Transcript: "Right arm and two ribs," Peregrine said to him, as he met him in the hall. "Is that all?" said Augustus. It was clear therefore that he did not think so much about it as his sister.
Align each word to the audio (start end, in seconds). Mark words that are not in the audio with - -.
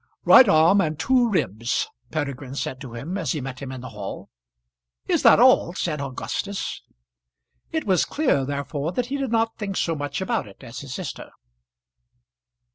"Right 0.25 0.49
arm 0.49 0.81
and 0.81 0.97
two 0.97 1.29
ribs," 1.29 1.87
Peregrine 2.09 2.55
said 2.55 2.81
to 2.81 2.95
him, 2.95 3.19
as 3.19 3.33
he 3.33 3.39
met 3.39 3.59
him 3.61 3.71
in 3.71 3.81
the 3.81 3.89
hall. 3.89 4.29
"Is 5.05 5.21
that 5.21 5.39
all?" 5.39 5.75
said 5.75 6.01
Augustus. 6.01 6.81
It 7.71 7.85
was 7.85 8.03
clear 8.03 8.43
therefore 8.43 8.93
that 8.93 9.05
he 9.05 9.17
did 9.17 9.31
not 9.31 9.57
think 9.59 9.77
so 9.77 9.93
much 9.93 10.19
about 10.19 10.47
it 10.47 10.63
as 10.63 10.79
his 10.79 10.91
sister. 10.91 11.29